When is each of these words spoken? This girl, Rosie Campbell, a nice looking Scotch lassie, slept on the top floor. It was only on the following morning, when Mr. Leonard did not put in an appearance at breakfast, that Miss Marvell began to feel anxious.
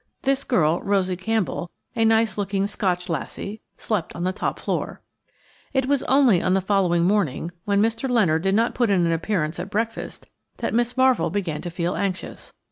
This 0.23 0.43
girl, 0.43 0.81
Rosie 0.81 1.15
Campbell, 1.15 1.69
a 1.95 2.03
nice 2.05 2.35
looking 2.35 2.65
Scotch 2.65 3.07
lassie, 3.07 3.61
slept 3.77 4.15
on 4.15 4.23
the 4.23 4.33
top 4.33 4.59
floor. 4.59 5.03
It 5.73 5.85
was 5.85 6.01
only 6.05 6.41
on 6.41 6.55
the 6.55 6.59
following 6.59 7.03
morning, 7.03 7.51
when 7.65 7.83
Mr. 7.83 8.09
Leonard 8.09 8.41
did 8.41 8.55
not 8.55 8.73
put 8.73 8.89
in 8.89 9.05
an 9.05 9.11
appearance 9.11 9.59
at 9.59 9.69
breakfast, 9.69 10.25
that 10.57 10.73
Miss 10.73 10.97
Marvell 10.97 11.29
began 11.29 11.61
to 11.61 11.69
feel 11.69 11.95
anxious. 11.95 12.51